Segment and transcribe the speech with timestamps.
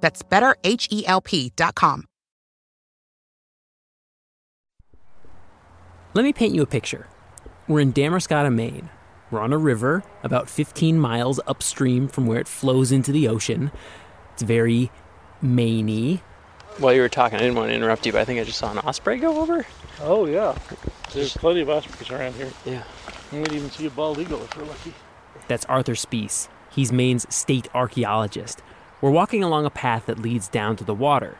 [0.00, 2.04] That's betterhelp.com.
[6.14, 7.06] Let me paint you a picture.
[7.68, 8.88] We're in Damariscotta, Maine.
[9.30, 13.70] We're on a river about 15 miles upstream from where it flows into the ocean.
[14.32, 14.90] It's very
[15.42, 16.20] Mainey.
[16.78, 18.58] While you were talking, I didn't want to interrupt you, but I think I just
[18.58, 19.66] saw an osprey go over.
[20.00, 20.56] Oh yeah,
[21.12, 22.50] there's plenty of ospreys around here.
[22.64, 22.84] Yeah.
[23.32, 24.94] You might even see a bald eagle if we're lucky.
[25.48, 26.48] That's Arthur Spiess.
[26.70, 28.62] He's Maine's state archaeologist.
[29.00, 31.38] We're walking along a path that leads down to the water.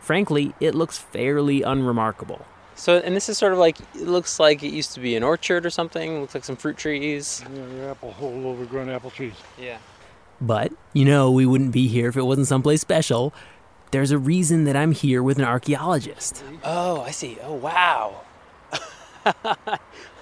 [0.00, 2.46] Frankly, it looks fairly unremarkable.
[2.74, 5.22] So, and this is sort of like it looks like it used to be an
[5.22, 6.20] orchard or something.
[6.20, 7.44] looks like some fruit trees.
[7.52, 9.34] Yeah, your apple whole overgrown apple trees.
[9.58, 9.78] Yeah.
[10.40, 13.34] But, you know, we wouldn't be here if it wasn't someplace special.
[13.90, 16.42] There's a reason that I'm here with an archaeologist.
[16.64, 17.36] Oh, I see.
[17.42, 18.22] Oh, wow.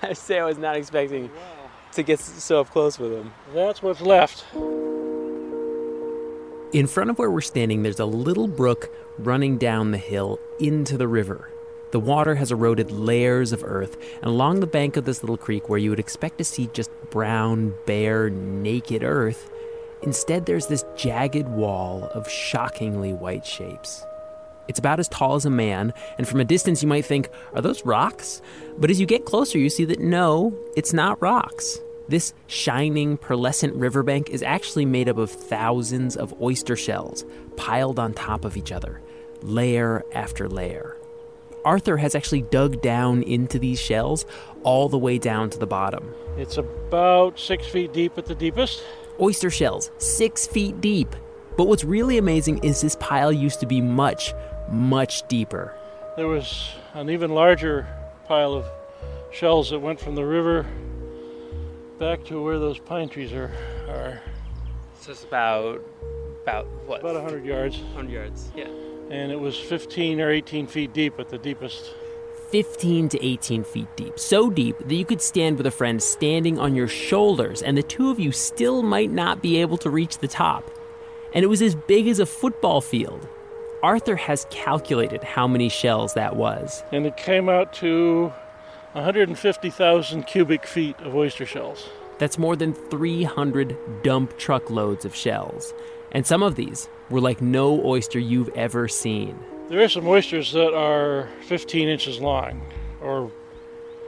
[0.03, 1.31] I say I was not expecting
[1.93, 3.33] to get so up close with him.
[3.55, 4.45] That's what's left.
[6.71, 10.99] In front of where we're standing, there's a little brook running down the hill into
[10.99, 11.51] the river.
[11.93, 15.71] The water has eroded layers of earth, and along the bank of this little creek,
[15.71, 19.51] where you would expect to see just brown, bare, naked earth,
[20.03, 24.05] instead there's this jagged wall of shockingly white shapes.
[24.69, 27.63] It's about as tall as a man, and from a distance you might think, are
[27.63, 28.43] those rocks?
[28.77, 31.81] But as you get closer, you see that no, it's not rocks.
[32.09, 37.27] This shining, pearlescent riverbank is actually made up of thousands of oyster shells
[37.57, 39.03] piled on top of each other,
[39.43, 40.97] layer after layer.
[41.67, 44.25] Arthur has actually dug down into these shells
[44.63, 46.15] all the way down to the bottom.
[46.39, 48.83] It's about six feet deep at the deepest.
[49.21, 51.15] Oyster shells, six feet deep.
[51.59, 54.33] But what's really amazing is this pile used to be much,
[54.71, 55.75] much deeper.
[56.17, 57.87] There was an even larger
[58.27, 58.65] pile of
[59.31, 60.65] shells that went from the river
[61.99, 63.51] back to where those pine trees are.
[63.89, 64.21] are
[65.01, 65.83] So it's about
[66.43, 67.01] about what?
[67.01, 67.79] about 100 yards.
[67.79, 68.51] 100 yards.
[68.55, 68.69] Yeah.
[69.11, 71.93] And it was 15 or 18 feet deep at the deepest.
[72.51, 74.19] 15 to 18 feet deep.
[74.19, 77.83] So deep that you could stand with a friend standing on your shoulders, and the
[77.83, 80.71] two of you still might not be able to reach the top.
[81.35, 83.29] And it was as big as a football field.
[83.83, 86.83] Arthur has calculated how many shells that was.
[86.91, 88.33] And it came out to
[88.93, 91.89] 150,000 cubic feet of oyster shells.
[92.19, 95.73] That's more than 300 dump truckloads of shells.
[96.11, 99.39] And some of these were like no oyster you've ever seen.
[99.69, 102.63] There are some oysters that are 15 inches long
[103.03, 103.31] or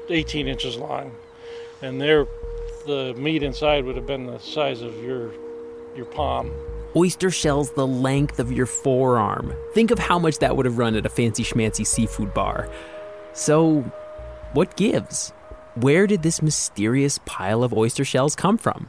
[0.09, 1.13] 18 inches long,
[1.83, 2.27] and they're
[2.87, 5.33] the meat inside would have been the size of your
[5.95, 6.51] your palm.
[6.97, 9.55] Oyster shells the length of your forearm.
[9.75, 12.69] Think of how much that would have run at a fancy schmancy seafood bar.
[13.33, 13.85] So,
[14.53, 15.31] what gives?
[15.77, 18.89] Where did this mysterious pile of oyster shells come from?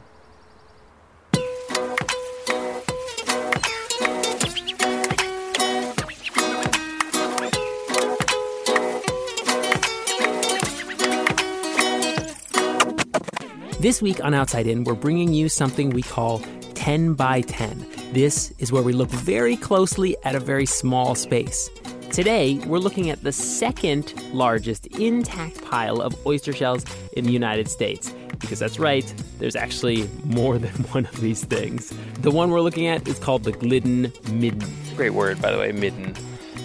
[13.78, 16.40] This week on Outside In, we're bringing you something we call
[16.74, 17.86] 10 by 10.
[18.12, 21.70] This is where we look very closely at a very small space.
[22.12, 27.68] Today, we're looking at the second largest intact pile of oyster shells in the United
[27.68, 28.14] States.
[28.38, 29.02] Because that's right,
[29.38, 31.90] there's actually more than one of these things.
[32.20, 34.70] The one we're looking at is called the Glidden Midden.
[34.94, 36.14] Great word, by the way, midden.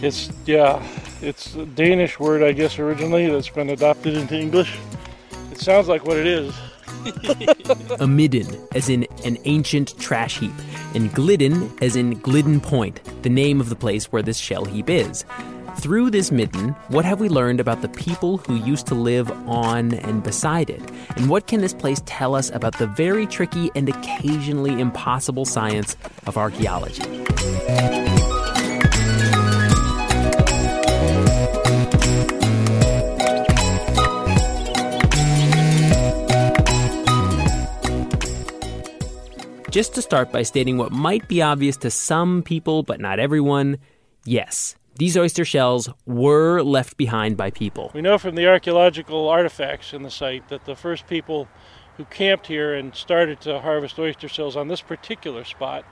[0.01, 0.85] It's, yeah,
[1.21, 4.77] it's a Danish word, I guess, originally that's been adopted into English.
[5.53, 6.53] It sounds like what it is.
[7.99, 10.53] a midden, as in an ancient trash heap,
[10.95, 14.89] and Glidden, as in Glidden Point, the name of the place where this shell heap
[14.89, 15.25] is.
[15.77, 19.93] Through this midden, what have we learned about the people who used to live on
[19.93, 20.81] and beside it?
[21.15, 25.95] And what can this place tell us about the very tricky and occasionally impossible science
[26.25, 27.03] of archaeology?
[39.69, 43.77] Just to start by stating what might be obvious to some people, but not everyone
[44.23, 47.91] yes, these oyster shells were left behind by people.
[47.93, 51.49] We know from the archaeological artifacts in the site that the first people
[51.97, 55.83] who camped here and started to harvest oyster shells on this particular spot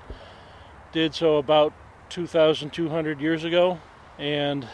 [0.94, 1.74] did so about
[2.10, 3.80] 2,200 years ago,
[4.18, 4.68] and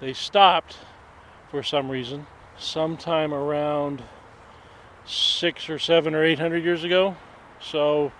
[0.00, 0.76] they stopped
[1.50, 2.26] for some reason
[2.58, 4.02] sometime around
[5.06, 7.16] six or seven or eight hundred years ago.
[7.70, 8.12] So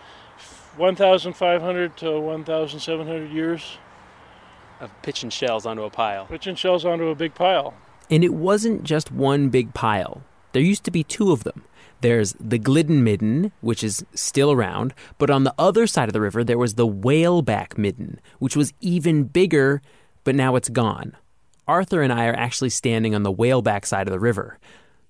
[0.76, 3.78] 1,500 to 1,700 years
[4.80, 6.26] of pitching shells onto a pile.
[6.26, 7.74] Pitching shells onto a big pile.
[8.10, 10.22] And it wasn't just one big pile.
[10.52, 11.64] There used to be two of them.
[12.00, 16.20] There's the Glidden Midden, which is still around, but on the other side of the
[16.20, 19.82] river there was the Whaleback Midden, which was even bigger,
[20.24, 21.16] but now it's gone.
[21.66, 24.58] Arthur and I are actually standing on the Whaleback side of the river.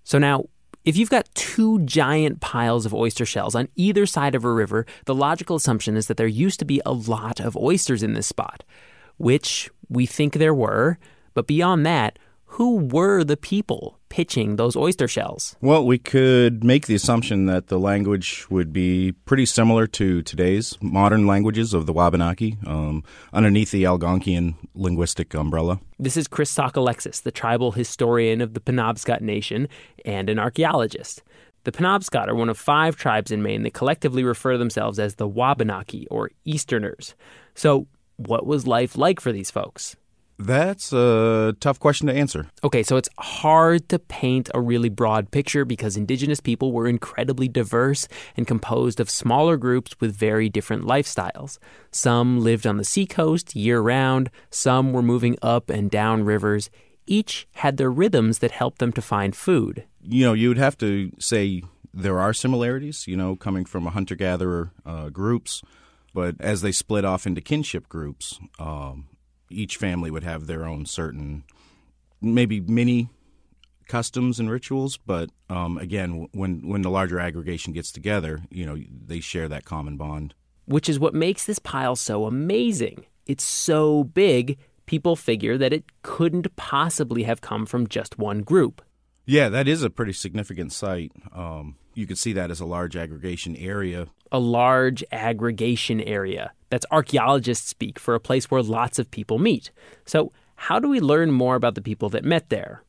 [0.03, 0.47] So now,
[0.85, 4.87] if you've got two giant piles of oyster shells on either side of a river,
[5.05, 8.27] the logical assumption is that there used to be a lot of oysters in this
[8.27, 8.65] spot,
[9.17, 10.99] which we think there were.
[11.35, 12.19] But beyond that,
[12.53, 15.57] who were the people pitching those oyster shells?
[15.61, 20.77] Well, we could make the assumption that the language would be pretty similar to today's
[20.81, 25.81] modern languages of the Wabanaki, um, underneath the Algonquian linguistic umbrella.
[25.99, 29.69] This is Chris Sockalexis, the tribal historian of the Penobscot Nation
[30.05, 31.23] and an archaeologist.
[31.65, 35.17] The Penobscot are one of five tribes in Maine that collectively refer to themselves as
[35.17, 37.15] the Wabanaki, or Easterners.
[37.55, 39.97] So, what was life like for these folks?
[40.39, 42.49] That's a tough question to answer.
[42.63, 47.49] Okay, so it's hard to paint a really broad picture because indigenous people were incredibly
[47.49, 48.07] diverse
[48.37, 51.59] and composed of smaller groups with very different lifestyles.
[51.91, 56.71] Some lived on the seacoast year round, some were moving up and down rivers.
[57.07, 59.85] Each had their rhythms that helped them to find food.
[60.01, 61.63] You know, you would have to say
[61.93, 65.63] there are similarities, you know, coming from a hunter gatherer uh, groups,
[66.15, 69.07] but as they split off into kinship groups, um,
[69.51, 71.45] each family would have their own certain,
[72.21, 73.09] maybe mini
[73.89, 74.97] customs and rituals.
[74.97, 79.65] But um, again, when when the larger aggregation gets together, you know, they share that
[79.65, 80.35] common bond.
[80.67, 83.07] Which is what makes this pile so amazing.
[83.27, 88.83] It's so big, people figure that it couldn't possibly have come from just one group.
[89.25, 91.13] Yeah, that is a pretty significant site.
[91.35, 94.07] Um, you could see that as a large aggregation area.
[94.33, 96.53] A large aggregation area.
[96.71, 99.71] That's archaeologists speak for a place where lots of people meet.
[100.05, 102.83] So, how do we learn more about the people that met there?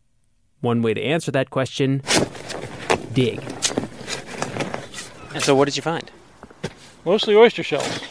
[0.62, 2.02] One way to answer that question
[3.14, 3.42] dig.
[5.34, 6.12] And so, what did you find?
[7.06, 8.02] Mostly oyster shells,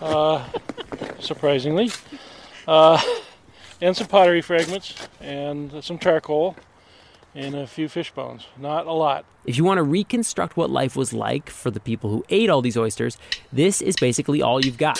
[0.00, 0.46] uh,
[1.18, 1.90] surprisingly,
[2.68, 3.00] uh,
[3.80, 6.56] and some pottery fragments, and some charcoal,
[7.36, 8.46] and a few fish bones.
[8.58, 9.26] Not a lot.
[9.44, 12.62] If you want to reconstruct what life was like for the people who ate all
[12.62, 13.18] these oysters,
[13.52, 14.98] this is basically all you've got.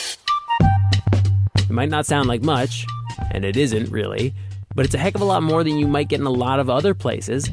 [1.57, 2.87] It might not sound like much,
[3.33, 4.35] and it isn't really,
[4.75, 6.61] but it's a heck of a lot more than you might get in a lot
[6.61, 7.51] of other places,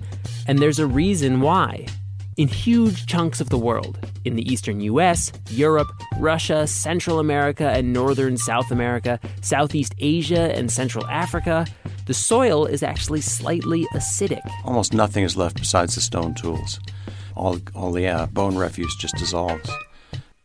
[0.48, 1.88] and there's a reason why.
[2.36, 7.94] In huge chunks of the world, in the eastern US, Europe, Russia, Central America and
[7.94, 11.68] northern South America, Southeast Asia and Central Africa,
[12.08, 14.42] the soil is actually slightly acidic.
[14.66, 16.80] Almost nothing is left besides the stone tools.
[17.36, 19.70] All, all the uh, bone refuse just dissolves.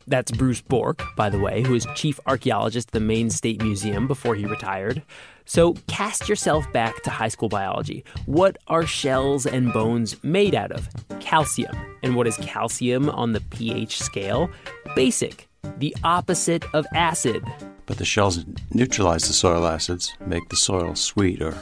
[0.09, 4.07] That's Bruce Bourque, by the way, who is chief archaeologist at the Maine State Museum
[4.07, 5.03] before he retired.
[5.45, 8.05] So cast yourself back to high school biology.
[8.27, 10.89] What are shells and bones made out of?
[11.21, 11.77] Calcium.
[12.03, 14.51] And what is calcium on the pH scale?
[14.97, 15.49] Basic,
[15.79, 17.45] the opposite of acid.
[17.87, 21.55] But the shells neutralize the soil acids, make the soil sweet, or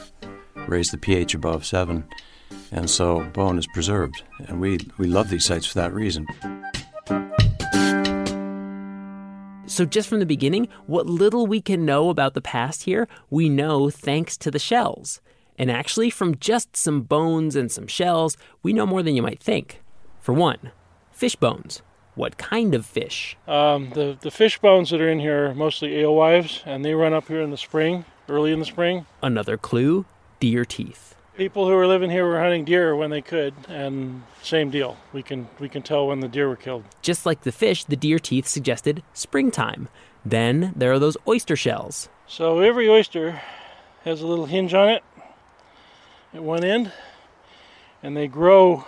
[0.67, 2.03] raise the pH above 7.
[2.71, 4.23] And so bone is preserved.
[4.47, 6.27] And we, we love these sites for that reason.
[9.67, 13.49] So, just from the beginning, what little we can know about the past here, we
[13.49, 15.19] know thanks to the shells.
[15.57, 19.41] And actually, from just some bones and some shells, we know more than you might
[19.41, 19.81] think.
[20.21, 20.71] For one,
[21.11, 21.81] fish bones.
[22.15, 23.35] What kind of fish?
[23.45, 27.13] Um, the, the fish bones that are in here are mostly alewives, and they run
[27.13, 29.05] up here in the spring, early in the spring.
[29.21, 30.05] Another clue
[30.39, 31.16] deer teeth.
[31.37, 34.97] People who were living here were hunting deer when they could, and same deal.
[35.13, 36.83] We can we can tell when the deer were killed.
[37.03, 39.87] Just like the fish, the deer teeth suggested springtime.
[40.25, 42.09] Then there are those oyster shells.
[42.25, 43.39] So every oyster
[44.03, 45.03] has a little hinge on it
[46.33, 46.91] at one end,
[48.01, 48.87] and they grow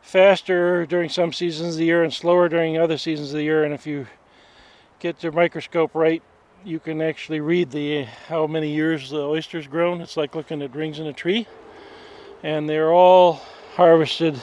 [0.00, 3.62] faster during some seasons of the year and slower during other seasons of the year.
[3.62, 4.08] And if you
[4.98, 6.22] get your microscope right,
[6.64, 10.00] you can actually read the how many years the oyster's grown.
[10.00, 11.46] It's like looking at rings in a tree.
[12.42, 13.40] And they're all
[13.74, 14.40] harvested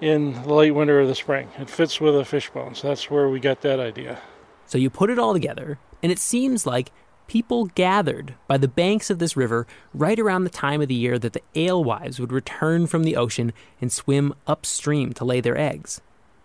[0.00, 1.48] in the late winter or the spring.
[1.58, 4.20] It fits with a fish bone, so that's where we got that idea.
[4.66, 6.92] So you put it all together, and it seems like
[7.26, 11.18] people gathered by the banks of this river right around the time of the year
[11.18, 16.00] that the alewives would return from the ocean and swim upstream to lay their eggs.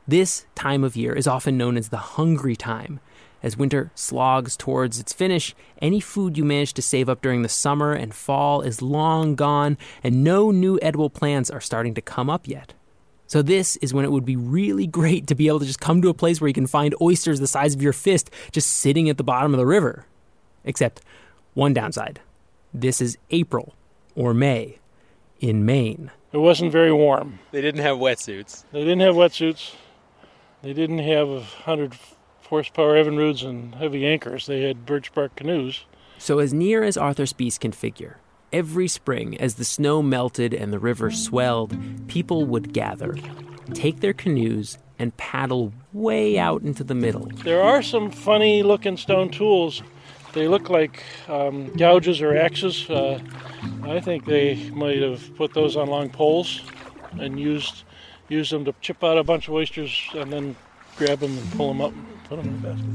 [0.07, 2.99] This time of year is often known as the hungry time.
[3.45, 7.47] As winter slogs towards its finish, any food you manage to save up during the
[7.47, 12.27] summer and fall is long gone, and no new edible plants are starting to come
[12.27, 12.73] up yet.
[13.27, 16.01] So, this is when it would be really great to be able to just come
[16.01, 19.09] to a place where you can find oysters the size of your fist just sitting
[19.09, 20.07] at the bottom of the river.
[20.63, 21.01] Except
[21.53, 22.21] one downside
[22.73, 23.75] this is April
[24.15, 24.79] or May
[25.39, 26.09] in Maine.
[26.33, 27.37] It wasn't very warm.
[27.51, 28.63] They didn't have wetsuits.
[28.71, 29.75] They didn't have wetsuits.
[30.63, 31.93] They didn't have 100
[32.45, 34.45] horsepower Evinrudes and heavy anchors.
[34.45, 35.85] They had birch bark canoes.
[36.17, 38.17] So, as near as Arthur Spiess can figure,
[38.53, 41.75] every spring, as the snow melted and the river swelled,
[42.07, 43.17] people would gather,
[43.73, 47.25] take their canoes, and paddle way out into the middle.
[47.43, 49.83] There are some funny looking stone tools.
[50.33, 52.89] They look like um, gouges or axes.
[52.89, 53.19] Uh,
[53.83, 56.61] I think they might have put those on long poles
[57.19, 57.83] and used
[58.27, 60.55] used them to chip out a bunch of oysters and then
[60.97, 62.85] grab them and pull them up and put them in the basket.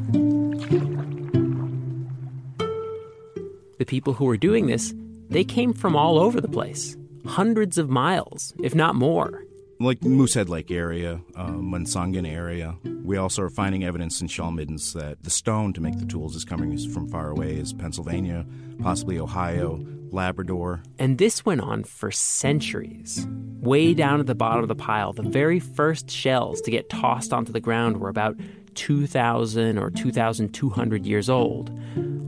[3.79, 4.95] The people who were doing this,
[5.29, 9.45] they came from all over the place, hundreds of miles, if not more.
[9.79, 12.77] Like Moosehead Lake area, uh, Munsungan area.
[13.03, 16.37] We also are finding evidence in shell middens that the stone to make the tools
[16.37, 18.45] is coming from far away, as Pennsylvania,
[18.83, 20.83] possibly Ohio, Labrador.
[20.99, 23.27] And this went on for centuries.
[23.61, 27.33] Way down at the bottom of the pile, the very first shells to get tossed
[27.33, 28.37] onto the ground were about
[28.75, 31.71] 2,000 or 2,200 years old.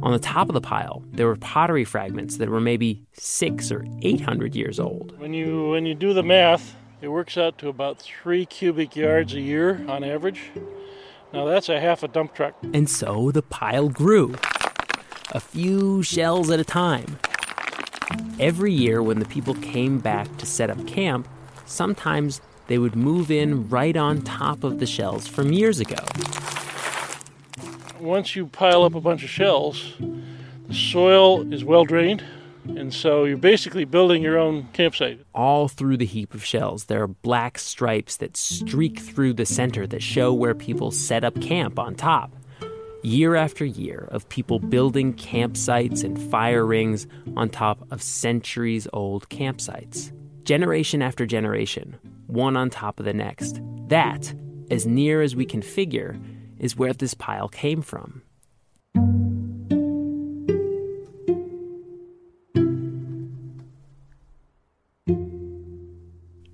[0.02, 3.86] On the top of the pile, there were pottery fragments that were maybe six or
[4.02, 5.18] 800 years old.
[5.18, 9.34] When you, when you do the math, it works out to about three cubic yards
[9.34, 10.50] a year on average.
[11.32, 12.54] Now that's a half a dump truck.
[12.74, 14.34] And so the pile grew,
[15.30, 17.18] a few shells at a time.
[18.38, 21.28] Every year, when the people came back to set up camp,
[21.64, 26.04] sometimes they would move in right on top of the shells from years ago.
[28.00, 29.94] Once you pile up a bunch of shells,
[30.66, 32.24] the soil is well drained,
[32.64, 35.20] and so you're basically building your own campsite.
[35.34, 39.86] All through the heap of shells, there are black stripes that streak through the center
[39.86, 42.32] that show where people set up camp on top
[43.02, 47.06] year after year of people building campsites and fire rings
[47.36, 50.12] on top of centuries old campsites.
[50.44, 53.60] Generation after generation, one on top of the next.
[53.88, 54.32] That,
[54.70, 56.18] as near as we can figure,
[56.58, 58.22] is where this pile came from.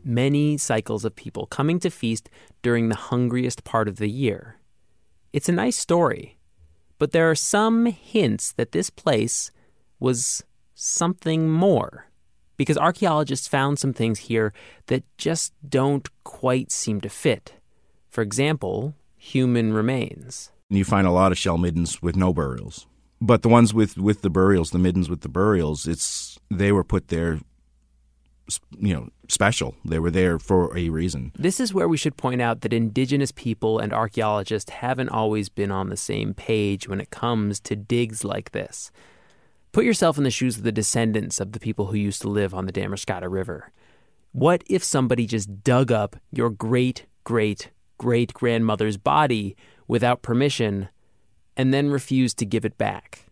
[0.03, 2.31] Many cycles of people coming to feast
[2.63, 4.57] during the hungriest part of the year.
[5.35, 6.38] It's a nice story,
[6.99, 9.51] but there are some hints that this place
[10.01, 10.43] was
[10.75, 12.07] something more.
[12.57, 14.53] Because archaeologists found some things here
[14.87, 17.55] that just don't quite seem to fit.
[18.11, 20.51] For example, human remains.
[20.69, 22.87] You find a lot of shell middens with no burials.
[23.21, 26.85] But the ones with, with the burials, the middens with the burials, it's they were
[26.85, 27.39] put there
[28.79, 29.75] you know special.
[29.85, 31.33] They were there for a reason.
[31.39, 35.71] This is where we should point out that indigenous people and archaeologists haven't always been
[35.71, 38.91] on the same page when it comes to digs like this.
[39.73, 42.55] Put yourself in the shoes of the descendants of the people who used to live
[42.55, 43.71] on the Damariscotta River.
[44.33, 50.89] What if somebody just dug up your great great great grandmother's body without permission
[51.57, 53.28] and then refused to give it back?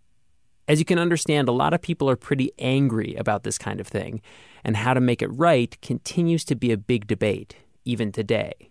[0.69, 3.87] As you can understand, a lot of people are pretty angry about this kind of
[3.87, 4.21] thing,
[4.65, 7.55] and how to make it right continues to be a big debate,
[7.85, 8.71] even today.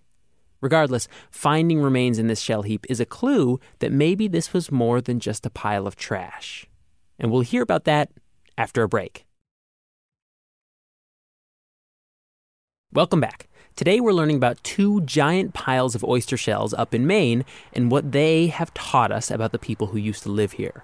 [0.59, 4.99] Regardless, finding remains in this shell heap is a clue that maybe this was more
[4.99, 6.65] than just a pile of trash.
[7.17, 8.09] And we'll hear about that
[8.57, 9.25] after a break.
[12.91, 13.47] Welcome back.
[13.77, 18.11] Today we're learning about two giant piles of oyster shells up in Maine and what
[18.11, 20.83] they have taught us about the people who used to live here.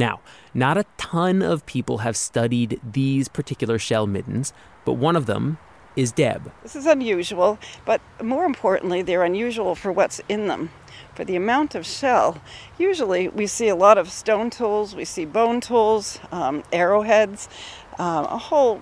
[0.00, 0.20] Now,
[0.54, 4.54] not a ton of people have studied these particular shell middens,
[4.86, 5.58] but one of them
[5.94, 6.50] is Deb.
[6.62, 10.70] This is unusual, but more importantly, they're unusual for what's in them.
[11.14, 12.40] For the amount of shell,
[12.78, 17.50] usually we see a lot of stone tools, we see bone tools, um, arrowheads,
[17.98, 18.80] um, a whole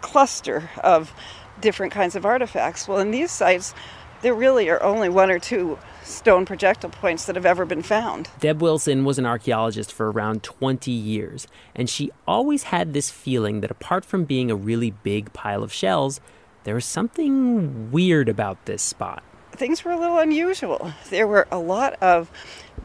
[0.00, 1.12] cluster of
[1.60, 2.88] different kinds of artifacts.
[2.88, 3.74] Well, in these sites,
[4.22, 5.78] there really are only one or two
[6.08, 8.28] stone projectile points that have ever been found.
[8.40, 13.60] Deb Wilson was an archaeologist for around 20 years, and she always had this feeling
[13.60, 16.20] that apart from being a really big pile of shells,
[16.64, 19.22] there was something weird about this spot.
[19.52, 20.92] Things were a little unusual.
[21.10, 22.30] There were a lot of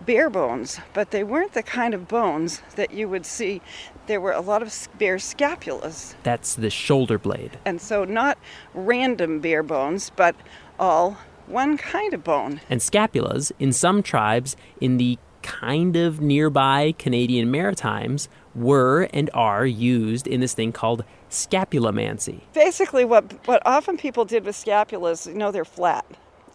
[0.06, 3.62] bear bones, but they weren't the kind of bones that you would see.
[4.08, 6.15] There were a lot of bear scapulas.
[6.24, 7.58] That's the shoulder blade.
[7.65, 8.38] And so, not
[8.74, 10.36] random bear bones, but
[10.80, 12.62] all one kind of bone.
[12.70, 19.66] And scapulas, in some tribes in the kind of nearby Canadian Maritimes, were and are
[19.66, 22.42] used in this thing called scapulomancy.
[22.54, 26.06] Basically, what, what often people did with scapulas, you know, they're flat.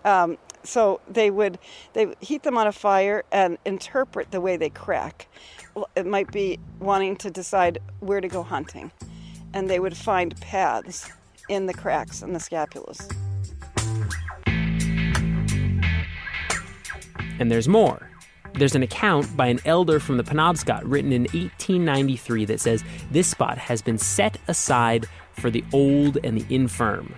[0.05, 1.59] Um, so they would
[1.93, 5.29] they heat them on a fire and interpret the way they crack.
[5.97, 8.91] It might be wanting to decide where to go hunting,
[9.55, 11.11] and they would find paths
[11.49, 13.11] in the cracks in the scapulas.
[17.39, 18.11] And there's more.
[18.55, 23.29] There's an account by an elder from the Penobscot written in 1893 that says this
[23.29, 27.15] spot has been set aside for the old and the infirm.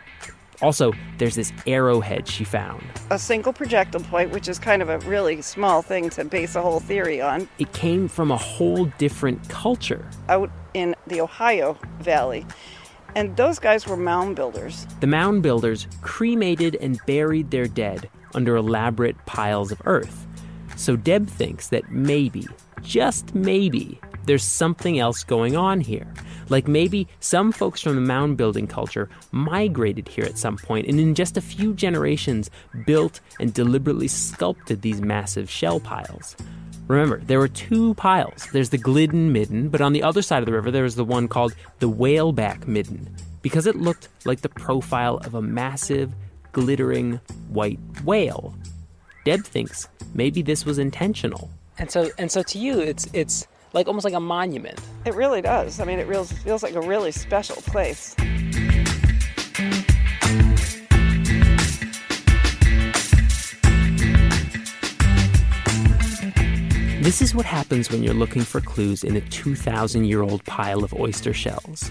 [0.63, 2.83] Also, there's this arrowhead she found.
[3.11, 6.61] A single projectile point, which is kind of a really small thing to base a
[6.61, 7.49] whole theory on.
[7.59, 10.07] It came from a whole different culture.
[10.29, 12.47] Out in the Ohio Valley.
[13.15, 14.87] And those guys were mound builders.
[15.01, 20.27] The mound builders cremated and buried their dead under elaborate piles of earth.
[20.77, 22.47] So Deb thinks that maybe,
[22.83, 26.07] just maybe, there's something else going on here.
[26.49, 30.99] Like maybe some folks from the mound building culture migrated here at some point and
[30.99, 32.51] in just a few generations
[32.87, 36.37] built and deliberately sculpted these massive shell piles.
[36.89, 38.49] Remember, there were two piles.
[38.53, 41.05] There's the Glidden Midden, but on the other side of the river, there was the
[41.05, 46.13] one called the Whaleback Midden, because it looked like the profile of a massive,
[46.53, 48.55] glittering white whale.
[49.25, 51.51] Deb thinks maybe this was intentional.
[51.79, 54.81] And so, and so to you, it's it's like almost like a monument.
[55.05, 55.81] It really does.
[55.81, 58.15] I mean, it feels feels like a really special place.
[67.03, 70.85] This is what happens when you're looking for clues in a 2,000 year old pile
[70.85, 71.91] of oyster shells.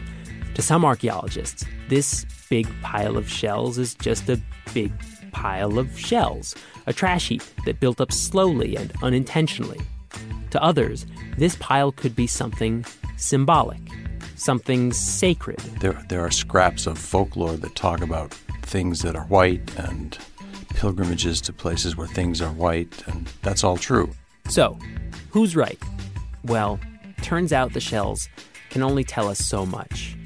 [0.59, 4.41] To some archaeologists, this big pile of shells is just a
[4.73, 4.91] big
[5.31, 6.53] pile of shells,
[6.85, 9.79] a trash heap that built up slowly and unintentionally.
[10.51, 11.05] To others,
[11.37, 13.79] this pile could be something symbolic,
[14.35, 15.59] something sacred.
[15.79, 20.17] There, there are scraps of folklore that talk about things that are white and
[20.71, 24.11] pilgrimages to places where things are white, and that's all true.
[24.49, 24.77] So,
[25.29, 25.81] who's right?
[26.43, 26.81] Well,
[27.21, 28.27] turns out the shells
[28.71, 30.17] can only tell us so much.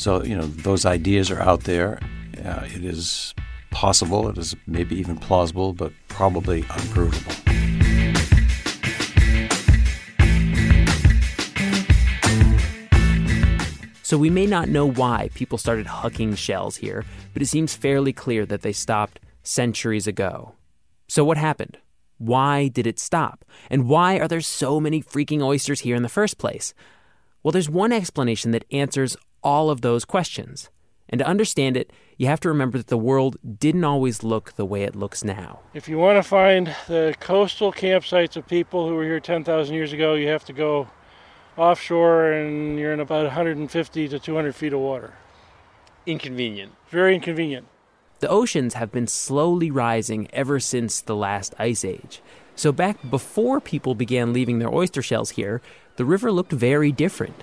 [0.00, 2.00] So, you know, those ideas are out there.
[2.42, 3.34] Uh, it is
[3.70, 7.32] possible, it is maybe even plausible, but probably unprovable.
[14.02, 18.14] So we may not know why people started hucking shells here, but it seems fairly
[18.14, 20.54] clear that they stopped centuries ago.
[21.08, 21.76] So what happened?
[22.16, 23.44] Why did it stop?
[23.68, 26.72] And why are there so many freaking oysters here in the first place?
[27.42, 30.70] Well, there's one explanation that answers all of those questions.
[31.08, 34.64] And to understand it, you have to remember that the world didn't always look the
[34.64, 35.60] way it looks now.
[35.74, 39.92] If you want to find the coastal campsites of people who were here 10,000 years
[39.92, 40.88] ago, you have to go
[41.56, 45.14] offshore and you're in about 150 to 200 feet of water.
[46.06, 46.72] Inconvenient.
[46.88, 47.66] Very inconvenient.
[48.20, 52.22] The oceans have been slowly rising ever since the last ice age.
[52.54, 55.62] So, back before people began leaving their oyster shells here,
[55.96, 57.42] the river looked very different.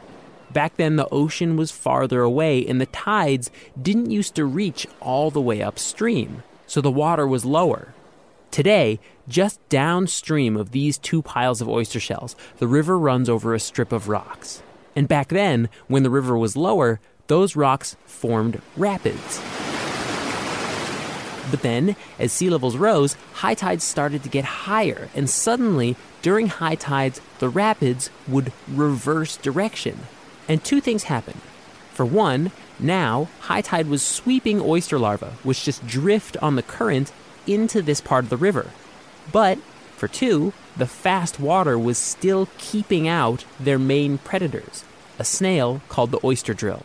[0.52, 5.30] Back then, the ocean was farther away, and the tides didn't used to reach all
[5.30, 7.94] the way upstream, so the water was lower.
[8.50, 13.60] Today, just downstream of these two piles of oyster shells, the river runs over a
[13.60, 14.64] strip of rocks.
[14.96, 19.42] And back then, when the river was lower, those rocks formed rapids.
[21.52, 26.48] But then, as sea levels rose, high tides started to get higher, and suddenly, during
[26.48, 30.00] high tides, the rapids would reverse direction.
[30.48, 31.42] And two things happened.
[31.94, 37.12] For one, now high tide was sweeping oyster larvae, which just drift on the current
[37.46, 38.68] into this part of the river.
[39.32, 39.58] But
[39.96, 44.84] for two, the fast water was still keeping out their main predators,
[45.18, 46.84] a snail called the oyster drill.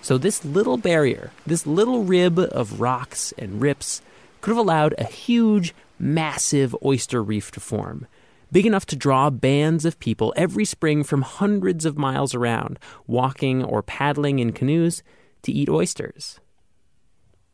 [0.00, 4.00] So, this little barrier, this little rib of rocks and rips,
[4.40, 8.06] could have allowed a huge, massive oyster reef to form,
[8.50, 13.64] big enough to draw bands of people every spring from hundreds of miles around, walking
[13.64, 15.02] or paddling in canoes
[15.42, 16.40] to eat oysters.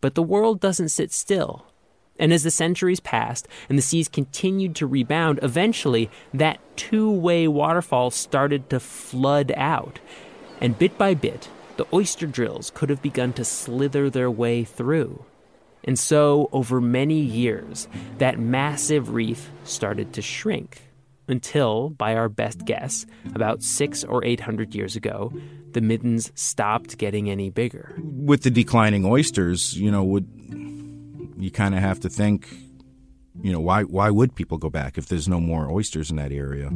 [0.00, 1.66] But the world doesn't sit still.
[2.18, 7.48] And as the centuries passed and the seas continued to rebound, eventually that two way
[7.48, 9.98] waterfall started to flood out.
[10.60, 15.24] And bit by bit, the oyster drills could have begun to slither their way through.
[15.86, 20.80] And so, over many years, that massive reef started to shrink
[21.28, 25.32] until, by our best guess, about six or eight hundred years ago,
[25.72, 27.94] the middens stopped getting any bigger.
[27.98, 30.26] With the declining oysters, you know, would
[31.36, 32.48] you kind of have to think,
[33.42, 36.32] you know, why why would people go back if there's no more oysters in that
[36.32, 36.70] area?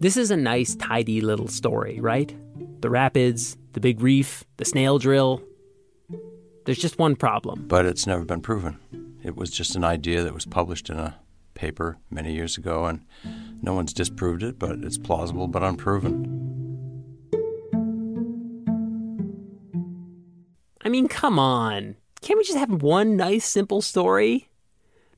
[0.00, 2.34] This is a nice, tidy little story, right?
[2.80, 5.42] The rapids, the big reef, the snail drill.
[6.64, 7.66] There's just one problem.
[7.66, 8.78] But it's never been proven.
[9.22, 11.16] It was just an idea that was published in a
[11.54, 13.04] paper many years ago, and
[13.62, 16.50] no one's disproved it, but it's plausible but unproven.
[20.82, 21.96] I mean, come on.
[22.22, 24.49] Can't we just have one nice, simple story?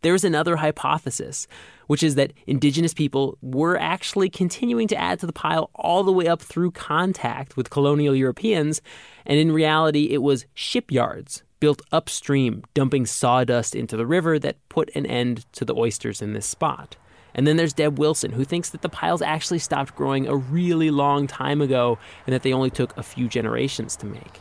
[0.02, 1.46] There's another hypothesis,
[1.86, 6.12] which is that indigenous people were actually continuing to add to the pile all the
[6.12, 8.82] way up through contact with colonial Europeans,
[9.24, 14.90] and in reality, it was shipyards built upstream dumping sawdust into the river that put
[14.96, 16.96] an end to the oysters in this spot.
[17.36, 20.90] And then there's Deb Wilson, who thinks that the piles actually stopped growing a really
[20.90, 24.40] long time ago and that they only took a few generations to make.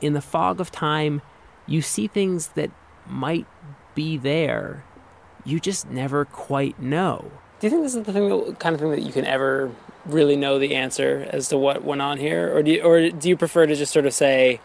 [0.00, 1.22] In the fog of time,
[1.68, 2.72] you see things that
[3.06, 3.46] might
[4.00, 4.82] be there.
[5.44, 7.30] You just never quite know.
[7.58, 9.70] Do you think this is the thing, that, kind of thing that you can ever
[10.06, 13.28] really know the answer as to what went on here, or do you, or do
[13.28, 14.58] you prefer to just sort of say,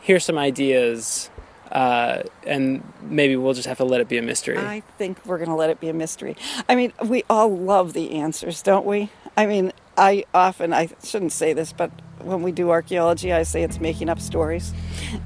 [0.00, 1.30] "Here's some ideas,"
[1.72, 4.58] uh, and maybe we'll just have to let it be a mystery?
[4.58, 6.36] I think we're going to let it be a mystery.
[6.68, 9.10] I mean, we all love the answers, don't we?
[9.36, 11.90] I mean, I often I shouldn't say this, but
[12.22, 14.72] when we do archaeology, I say it's making up stories.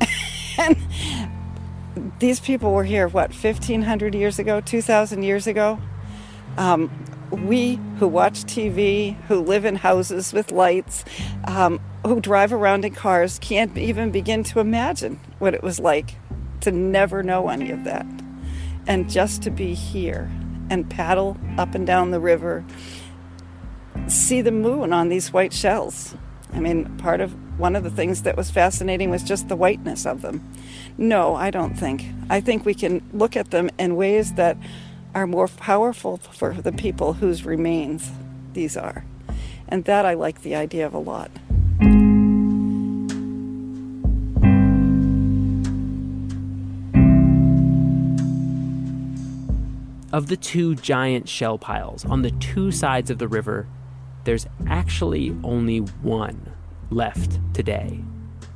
[0.58, 0.78] and
[2.18, 5.78] these people were here, what, 1,500 years ago, 2,000 years ago?
[6.56, 6.90] Um,
[7.30, 11.04] we who watch TV, who live in houses with lights,
[11.46, 16.16] um, who drive around in cars, can't even begin to imagine what it was like
[16.60, 18.06] to never know any of that.
[18.86, 20.30] And just to be here
[20.70, 22.64] and paddle up and down the river,
[24.08, 26.14] see the moon on these white shells.
[26.52, 30.06] I mean, part of one of the things that was fascinating was just the whiteness
[30.06, 30.48] of them.
[30.96, 32.04] No, I don't think.
[32.30, 34.56] I think we can look at them in ways that
[35.14, 38.10] are more powerful for the people whose remains
[38.52, 39.04] these are.
[39.68, 41.30] And that I like the idea of a lot.
[50.12, 53.66] Of the two giant shell piles on the two sides of the river,
[54.22, 56.52] there's actually only one
[56.90, 58.00] left today.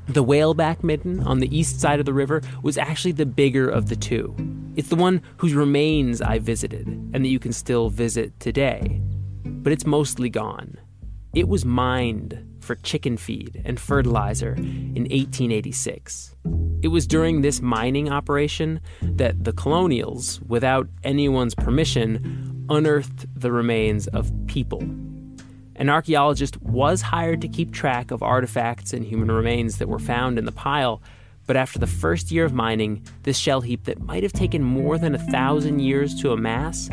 [0.09, 3.91] The whaleback midden on the east side of the river was actually the bigger of
[3.91, 4.35] the two.
[4.75, 9.03] It's the one whose remains I visited and that you can still visit today.
[9.45, 10.79] But it's mostly gone.
[11.35, 16.37] It was mined for chicken feed and fertilizer in 1886.
[16.81, 24.07] It was during this mining operation that the colonials, without anyone's permission, unearthed the remains
[24.09, 24.83] of people
[25.79, 30.37] an archaeologist was hired to keep track of artifacts and human remains that were found
[30.37, 31.01] in the pile,
[31.47, 34.99] but after the first year of mining, this shell heap that might have taken more
[34.99, 36.89] than a thousand years to amass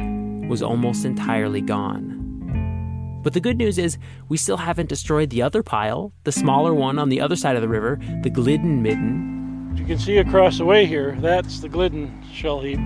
[0.48, 3.20] was almost entirely gone.
[3.24, 3.98] But the good news is,
[4.30, 7.64] we still haven't destroyed the other pile, the smaller one on the other side of
[7.64, 9.76] the river, the Glidden Midden.
[9.76, 12.80] You can see across the way here, that's the Glidden shell heap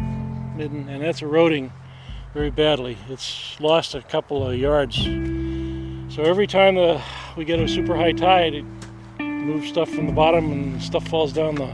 [0.56, 1.74] midden, and that's eroding
[2.34, 2.98] very badly.
[3.10, 5.06] It's lost a couple of yards
[6.10, 7.02] so every time the,
[7.38, 8.66] we get a super high tide, it
[9.20, 11.74] moves stuff from the bottom, and stuff falls down the,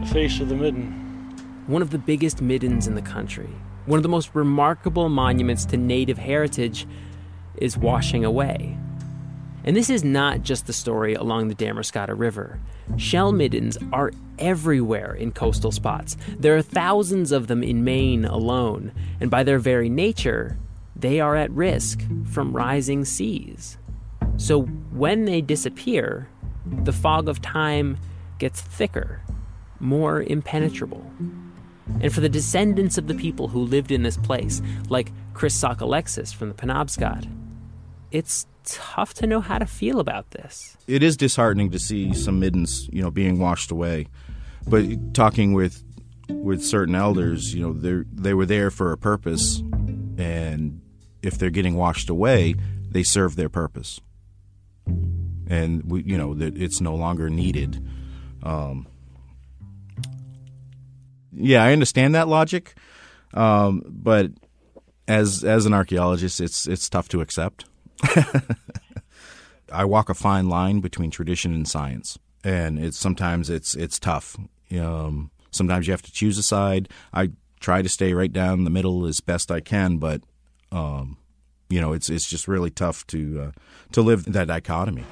[0.00, 0.92] the face of the midden.
[1.66, 3.48] One of the biggest middens in the country,
[3.86, 6.86] one of the most remarkable monuments to native heritage,
[7.56, 8.76] is washing away.
[9.64, 12.60] And this is not just the story along the Damariscotta River.
[12.96, 16.16] Shell middens are everywhere in coastal spots.
[16.38, 20.56] There are thousands of them in Maine alone, and by their very nature,
[20.98, 23.78] they are at risk from rising seas.
[24.36, 26.28] So when they disappear,
[26.82, 27.98] the fog of time
[28.38, 29.22] gets thicker,
[29.80, 31.04] more impenetrable.
[32.00, 36.34] And for the descendants of the people who lived in this place, like Chris Sockalexis
[36.34, 37.30] from the Penobscot,
[38.10, 40.76] it's tough to know how to feel about this.
[40.86, 44.06] It is disheartening to see some middens, you know, being washed away.
[44.66, 45.82] But talking with
[46.28, 49.58] with certain elders, you know, they they were there for a purpose,
[50.18, 50.80] and
[51.22, 52.54] if they're getting washed away,
[52.90, 54.00] they serve their purpose,
[55.46, 57.84] and we, you know, that it's no longer needed.
[58.42, 58.86] Um,
[61.32, 62.74] yeah, I understand that logic,
[63.34, 64.30] um, but
[65.08, 67.66] as as an archaeologist, it's it's tough to accept.
[69.72, 74.36] I walk a fine line between tradition and science, and it's sometimes it's it's tough.
[74.72, 76.88] Um, sometimes you have to choose a side.
[77.12, 80.22] I try to stay right down the middle as best I can, but
[80.72, 81.16] um,
[81.68, 83.60] you know it's it's just really tough to uh,
[83.92, 85.04] to live that dichotomy.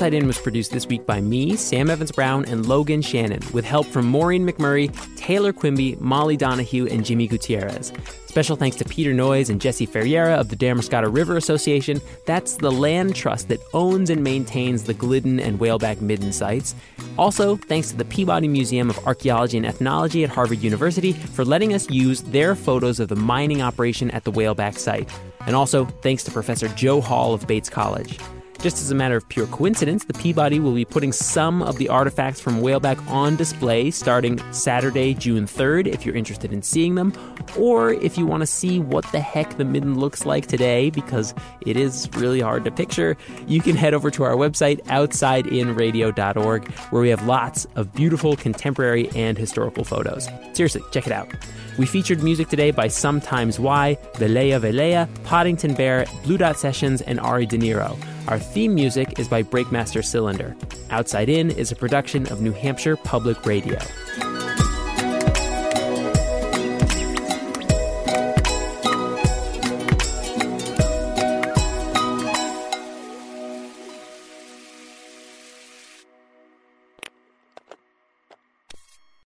[0.00, 3.66] Outside In was produced this week by me, Sam Evans Brown, and Logan Shannon, with
[3.66, 7.92] help from Maureen McMurray, Taylor Quimby, Molly Donahue, and Jimmy Gutierrez.
[8.24, 12.00] Special thanks to Peter Noyes and Jesse Ferreira of the Damariscotta River Association.
[12.24, 16.74] That's the land trust that owns and maintains the Glidden and Whaleback Midden sites.
[17.18, 21.74] Also, thanks to the Peabody Museum of Archaeology and Ethnology at Harvard University for letting
[21.74, 25.10] us use their photos of the mining operation at the Whaleback site.
[25.40, 28.18] And also, thanks to Professor Joe Hall of Bates College.
[28.62, 31.88] Just as a matter of pure coincidence, the Peabody will be putting some of the
[31.88, 37.14] artifacts from Whaleback on display starting Saturday, June 3rd, if you're interested in seeing them,
[37.56, 41.32] or if you want to see what the heck the midden looks like today, because
[41.62, 47.00] it is really hard to picture, you can head over to our website, outsideinradio.org, where
[47.00, 50.28] we have lots of beautiful contemporary and historical photos.
[50.52, 51.28] Seriously, check it out.
[51.78, 57.18] We featured music today by Sometimes Why, Velea Velea, Podington Bear, Blue Dot Sessions, and
[57.20, 57.96] Ari De Niro.
[58.28, 60.54] Our theme music is by Breakmaster Cylinder.
[60.90, 63.78] Outside In is a production of New Hampshire Public Radio.